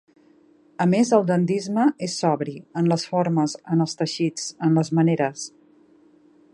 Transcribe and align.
A 0.85 0.85
més 0.93 1.11
el 1.17 1.27
dandisme 1.31 1.83
és 2.09 2.15
sobri, 2.23 2.55
en 2.81 2.89
les 2.93 3.05
formes, 3.13 3.55
en 3.75 3.87
els 3.87 3.95
teixits, 4.01 4.49
en 4.69 4.81
les 4.83 4.91
maneres. 5.01 5.47